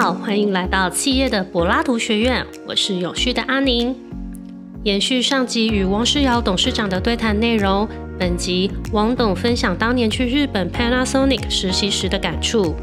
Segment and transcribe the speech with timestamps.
[0.00, 3.94] 好，欢迎来到企业的柏拉图学院，我是永续的阿宁。
[4.82, 7.86] 延续上集与汪世尧董事长的对谈内容，
[8.18, 12.74] 本集汪董分享当年去日本 Panasonic 实习时的感触，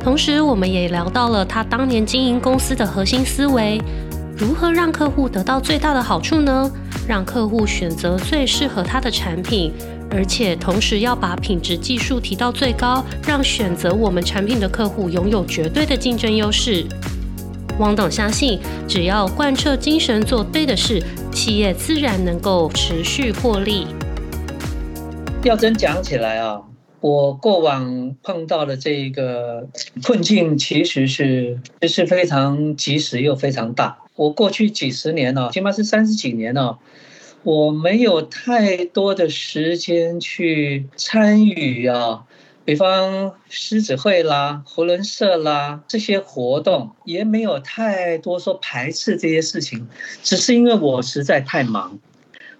[0.00, 3.80] 同时我们也聊到了他当年经营公司的核心思维，
[4.36, 6.68] 如何让客户得到最大的好处呢？
[7.06, 9.72] 让客户选择最适合他的产品。
[10.14, 16.84] 而且同时要把品质技术提到最高，让选择我们产品的客户拥有绝对的竞争优势。
[17.80, 23.88] 汪董相信，只要贯彻精神，做对的事，企业自然能够持续获利。
[25.42, 26.62] 要真讲起来啊，
[27.00, 29.66] 我过往碰到的这一个
[30.04, 33.98] 困境，其实是是非常及时又非常大。
[34.14, 36.78] 我过去几十年呢，起码是三十几年呢。
[37.44, 42.24] 我没有太多的时间去参与啊，
[42.64, 49.86] 比方狮子会啦、胡伦社啦这些活动，也没有太多说排斥这些事情，
[50.22, 51.98] 只是因为我实在太忙，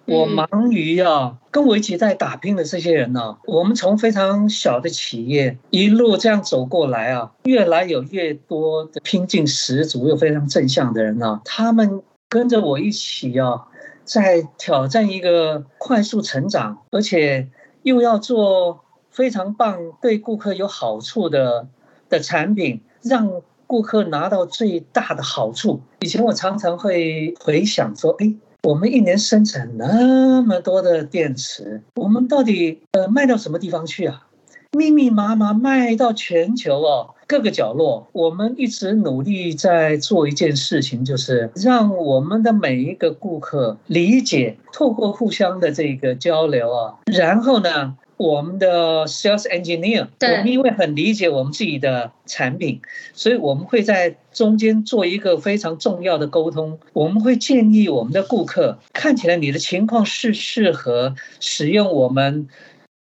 [0.04, 13.68] 我忙于啊跟我一起在打拼的这些人呢，我们从非常小的企业一路这样走过来啊，越来有越多的拼劲十足又非常正向的人啊，他们跟着我一起啊。
[14.04, 17.48] 在挑战一个快速成长，而且
[17.82, 21.66] 又要做非常棒、对顾客有好处的
[22.08, 25.80] 的产品，让顾客拿到最大的好处。
[26.00, 34.26] 以前我常常会回想说：“哎，我们一年生产那么多的电池，我们到底呃卖到什么地方去啊？
[34.72, 52.80] 密密麻麻卖到全球哦。”各个角落，我们一直努力在做一件事情，就是让我们的每一个顾客理解，透过互相的这个交流啊，然后呢，我们的 sales engineer，我们因为很理解我们自己的产品，
[53.12, 56.78] 所以我们会在中间做一个非常重要的沟通。
[56.92, 62.46] 我们会建议我们的顾客，看起来你的情况是适合使用我们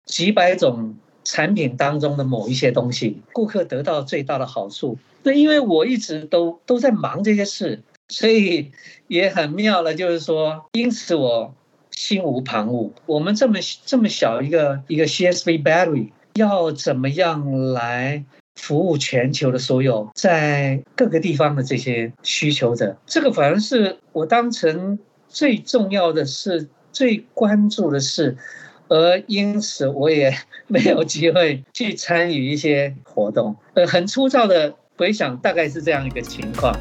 [0.06, 0.94] 几百种。
[1.32, 4.98] 产品当中的某一些东西，顾客得到最大的好处。
[5.22, 8.72] 那因为我一直都都在忙这些事，所以
[9.06, 9.94] 也很妙了。
[9.94, 11.54] 就是说，因此我
[11.92, 12.90] 心无旁骛。
[13.06, 18.24] 我们这么这么小一个一个 CSV battery，要怎么样来
[18.56, 22.96] 服务全球的所有在各个地方的这些需求者？
[23.06, 24.98] 这个反而是我当成
[25.28, 28.36] 最重要的是最关注的是。
[28.90, 30.36] 而因此，我也
[30.66, 33.54] 没有机会去参与一些活动。
[33.74, 36.76] 呃，很粗糙的回想，大概是这样一个情况：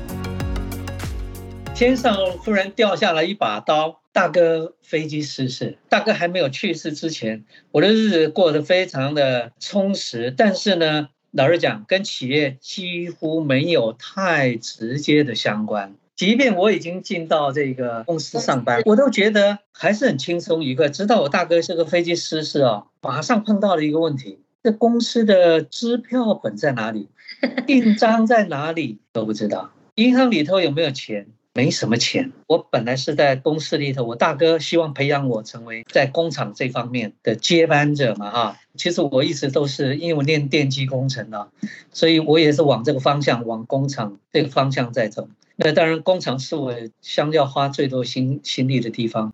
[1.76, 5.78] 天上突然掉下来一把刀，大哥飞机失事。
[5.88, 10.34] 大哥还没有去世之前，我的日子过得非常的充实。
[10.36, 15.94] 但是呢，老实讲，跟企业几乎没有太直接的相关。
[16.20, 20.90] 即便我已经进到这个公司上班，我都觉得还是很轻松愉快。
[20.90, 27.08] 直到我大哥是个飞机失事啊，马上碰到了一个问题：这公司的支票本在哪里？
[27.68, 29.00] 印章在哪里？
[29.14, 29.72] 都不知道。
[29.96, 31.28] 银行里头有没有钱？
[31.54, 32.34] 没什么钱。
[32.48, 38.58] 我本来是在公司里头，我大哥希望培养我成为在工厂这方面的接班者嘛，哈。
[38.76, 41.48] 其实我一直都是因为我念电机工程的，
[41.94, 45.30] 所以我也是往这个方向，往工厂这个方向在走。
[45.62, 49.34] 那当然，工厂是我相较花最多心心力的地方。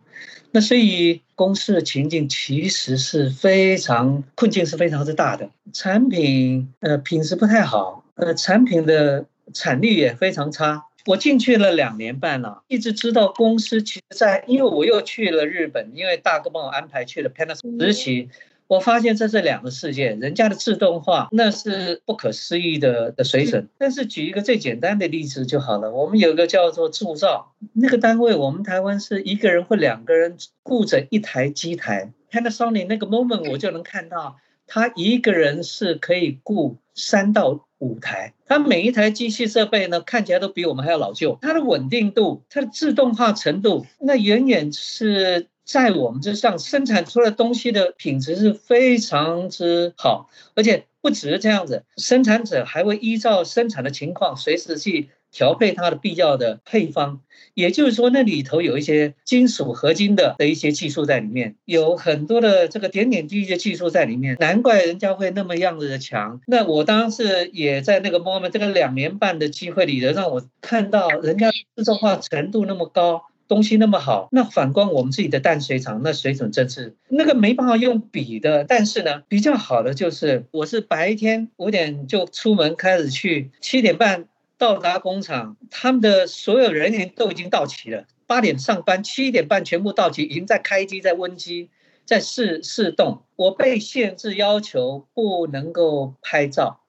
[0.50, 5.52] 那所以公司的情境其实是非常困境，是非常之大的。
[5.72, 10.86] 产品呃品质不太好，呃产品的产率也非常差。
[11.06, 18.30] 我进去了两年半了，一直知道公司其实在，因为我又去了日本，因为大哥帮我安排去了 Panasonic 实习。
[18.67, 23.69] 我发现在这两个世界，人家的自动化那是不可思议的的水准。
[23.77, 32.11] 但是举一个最简单的例子就好了，我们有个叫做铸造那个单位，我们台湾是一个人或两个人顾着一台机台。
[32.31, 45.50] Panasonic 那个 moment 我就能看到，他一个人是可以顾三到五台，他每一台机器设备呢看起来都比我们还要老旧，它的稳定度、它的自动化程度，那远远是。
[45.65, 57.21] 在我们这上生产出来东西的品质是非常之好，而且不只是这样子，生产者还会依照生产的情况，随时去调配它的必要的配方。
[57.56, 66.41] 也就是说，那里头有一些金属合金的的一些技术在里面，有很多的这个点点滴滴的技术在里面，难怪人家会那么样子的强。
[66.47, 73.23] 那我当时也在那个 moment 这个两年半的机会里头，让我看到人家自动化程度那么高。
[73.47, 78.63] 东西那么好，那反观我们自己的淡水厂，那水准真是那个没办法用比的。
[78.63, 84.27] 但是呢，比较好的就是，我是白天五点就出门开始去，七点半
[84.57, 91.69] 到达工厂，他们的所有人员都已经到齐了，八点上班，七点半全部到齐，已经在开机、在温机、
[92.03, 93.21] 在试试动。
[93.36, 96.80] 我被限制要求不能够拍照，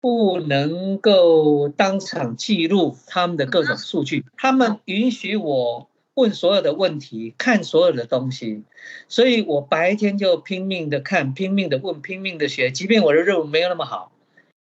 [0.00, 5.88] 不能够当场记录他们的各种数据，他们允许我。
[6.14, 8.62] 问所有的问题，看所有的东西，
[9.08, 14.12] 所以我白天就拼命的看，拼命的问，拼命的学，即便我的任务没有那么好。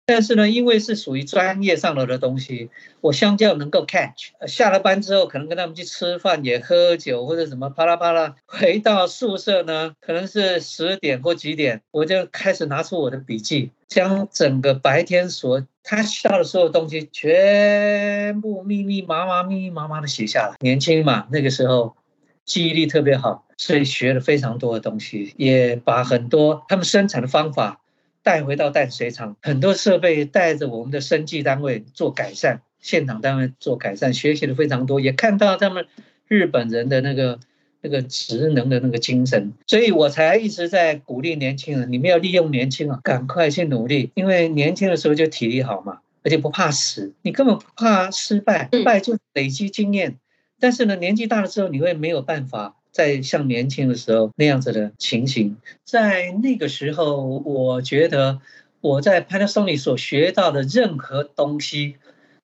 [0.08, 2.70] 但是呢，因为是属于专业上的的东西，
[3.00, 4.30] 我相较能够 catch。
[4.46, 8.36] 下了班之后，可能跟他们去吃饭、也喝酒或者什么啪啦啪啦。
[8.46, 20.56] 回到宿舍呢，可能是十点或几点，我就开始拿出我的笔记，将整个白天所他到的所有东西全部密密麻麻、密密麻麻的写下来。
[20.58, 21.96] 年轻嘛，那个时候
[22.44, 27.80] 记忆力特别好，所以学了非常多的东西，也把很多他们生产的方法。
[28.22, 35.86] 带回到淡水厂，很多设备带着我们的生技单位做改善，现场单位做改善，学习的非常多，也看到他们
[36.26, 37.38] 日本人的那个
[37.80, 50.16] 那个职能的那个精神，所以我才一直在鼓励年轻人，你们要利用年轻啊，赶快去努力，因为年轻的时候就体力好嘛，而且不怕死，你根本不怕失败，失败就累积经验，
[50.58, 52.76] 但是呢，年纪大了之后，你会没有办法。
[52.92, 58.40] 再像年轻的时候那样子的情形，在那个时候，我觉得
[58.80, 61.96] 我在 Panasonic 所学到的任何东西，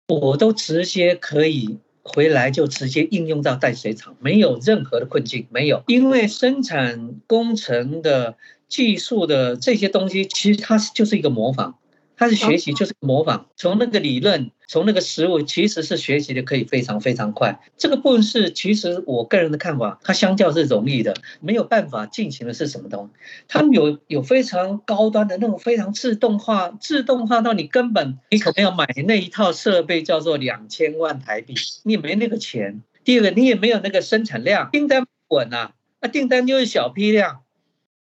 [0.07, 8.37] 我都直接可以回来就直接应用到淡水厂，没有任何的困境，没有，因为生产工程的
[8.67, 11.77] 技术的这些东西，其实它是就是一个模仿。
[12.21, 17.59] 他是学习，就是模仿，从那个理论，从那个实物，其实是学习的可以非常非常快。
[17.77, 23.19] 这个部分是，其实我个人的看法，它相较是容易的，没有办法进行的是什么东西？
[23.47, 32.83] 他们有有非常高端的那种非常自动化，自动化到你根本你可能要买那一套设备叫做两千万台币，你也没那个钱。
[33.03, 37.40] 第二个，你也没有那个生产量，订单不稳啊，那订单就是小批量。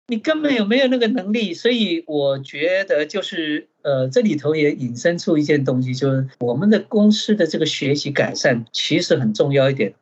[0.07, 1.53] 你根本有没有那个能力？
[1.53, 9.93] 所以我觉得就是，呃，这里头也引申出一件东西，就是我们的公司的这个学习改善其实很重要一点。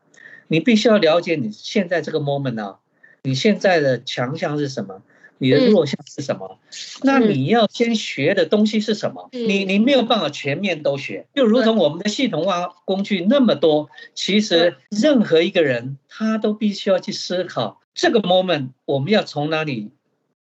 [0.48, 2.80] 你必须要了解你现在这个 moment 啊，
[3.24, 5.04] 你现在的强项是什么，
[5.38, 6.60] 你的弱项是什么？
[7.04, 9.30] 那你要先学的东西是什么？
[9.32, 17.81] 你你没有办法全面都学，就如同我们的系统化工具那么多，其实任何一个人他都必须要去思考。
[17.94, 19.92] 这个 moment 我们要从哪里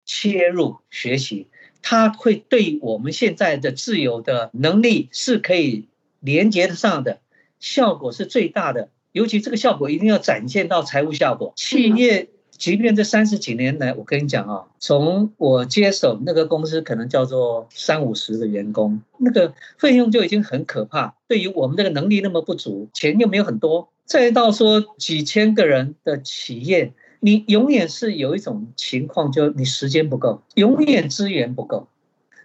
[0.05, 1.47] 切入学习？
[1.81, 5.87] 它会对我们现在的自由的能力是可以
[6.19, 7.21] 连接得上的，
[7.59, 8.89] 效果是最大的。
[9.11, 11.53] 尤其这个效果一定要展现到财务效果。
[11.55, 21.15] 企业即便这三十几年来，我跟你讲啊，从我接手那个公司，可能叫做三五十个员工，那个费用就已经很可怕。
[21.27, 26.91] 对于我们这个能力那么不足，钱又没有很多，再到说几千个人的企业。
[27.21, 31.89] 你永远是有一种情况，就你时间不够，永远资源不够，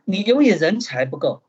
[0.05, 1.43] 你永远人才不够，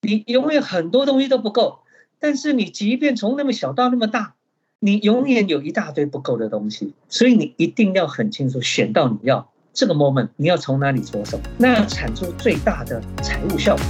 [0.00, 1.78] 你永远很多东西都不够。
[2.18, 4.34] 但是你即便从那么小到那么大，
[4.80, 6.94] 你永远有一大堆不够的东西。
[7.08, 13.84] 所以你一定要很清楚，选到你要这个 moment，你要从哪里着手，那要产出最大的财务效果。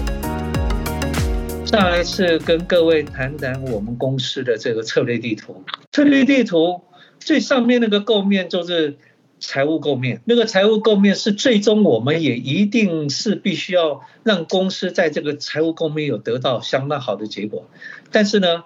[1.65, 6.83] 上一次跟各位谈谈我们公司的这个策略地图，策略地图。
[7.25, 8.99] 最上面那个构面就是
[9.41, 17.69] 财务构面，那个财务构面是最终我们也一定是必须要让公司在这个财务构面有得到相当好的结果。
[18.11, 18.65] 但是呢，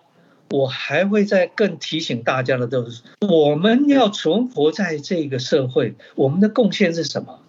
[0.51, 7.41] 我还会再更提醒大家的就是，我们要存活在这个社会，我们的贡献是什么？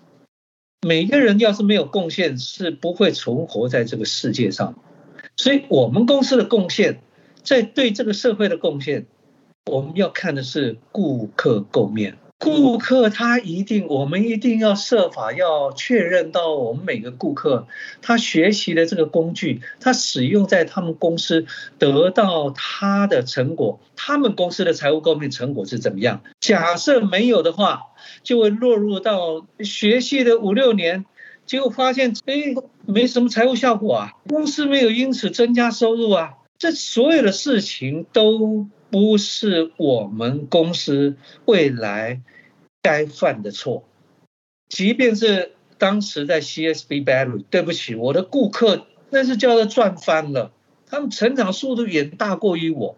[0.87, 4.75] 每个人要是没有贡献，是不会存活在这个世界上。
[5.35, 7.01] 所以，我们公司的贡献，
[7.43, 9.05] 在对这个社会的贡献。
[9.65, 17.67] 我们要看的是顾客构面，顾客他一定，我们一定要设法要确认到我们每个顾客
[18.01, 21.45] 他学习的这个工具，他使用在他们公司
[21.77, 26.23] 得到他的成果，他们公司的财务构面成果是怎么样？
[26.39, 27.89] 假设没有的话，
[28.23, 31.05] 就会落入到学习的五六年，
[31.45, 32.55] 结果发现哎，
[32.87, 38.67] 没什么财务效果啊，公司没有因此增加收入啊，这所有的事情都。
[38.91, 41.15] 不是我们公司
[41.45, 42.21] 未来
[42.81, 43.83] 该犯的错，
[44.67, 50.51] 即便是当时在 CSB Battery，对不起，我的顾客那是叫做赚翻了，
[50.87, 52.97] 他们成长速度远大过于我，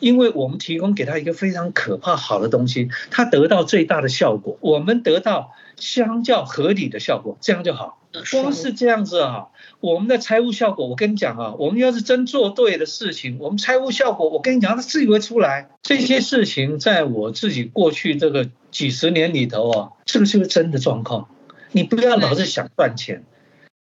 [0.00, 8.01] 因为我们提供给他一个非常可怕好的东西，他得到最大的效果，我们得到相较合理的效果，这样就好。
[8.30, 9.48] 光是这样子啊，
[9.80, 15.70] 我们的财务效果，我跟你讲啊，我们要是真做对的事情，我们财务效果，我跟你讲，它自己会出来。
[15.82, 21.28] 这些事情在我自己过去这个几十年里头啊，这个就是真的状况。
[21.72, 23.24] 你不要老是想赚钱，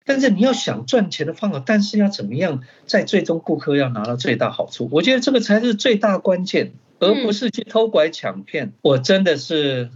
[0.04, 4.88] 但是你要想赚钱的方法，但是要怎么样在最终顾客要拿到最大好处？
[4.92, 8.72] 我觉得这个才是最大关键，而不是去偷拐抢骗。
[8.80, 9.90] 我真的是。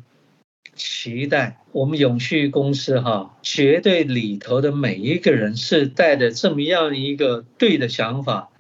[0.75, 8.51] 期待我们永续公司哈，绝对里头的每一个人是带着这么样一个对的想法，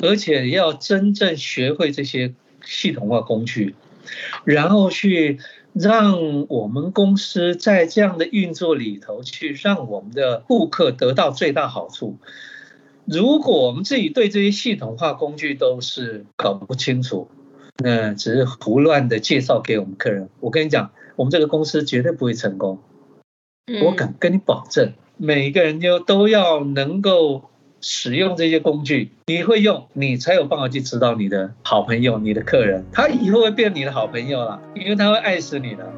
[0.00, 3.74] 而且要真正学会这些系统化工具，
[4.44, 5.38] 然后去
[5.72, 12.18] 让我们公司在这样的运作里头去让我们的顾客得到最大好处。
[13.06, 17.30] 如果我们自己对这些系统化工具都是搞不清楚，
[17.78, 20.90] 那只是胡乱的介绍给我们客人，我跟你讲。
[21.16, 22.78] 我们这个公司绝对不会成功，
[23.82, 27.44] 我敢跟你保证，每个人就都要能够
[27.80, 35.90] 使用这些工具，你会用，你才有办法去指导你的好朋友、你的客人，他以后会变你的好朋友了，因为他会爱死你的。